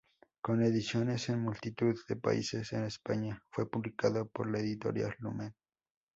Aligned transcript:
Con 0.41 0.63
ediciones 0.63 1.29
en 1.29 1.41
multitud 1.43 1.95
de 2.09 2.15
países, 2.15 2.73
en 2.73 2.85
España 2.85 3.39
fue 3.51 3.69
publicado 3.69 4.27
por 4.27 4.49
la 4.51 4.57
editorial 4.57 5.13
Lumen. 5.19 5.53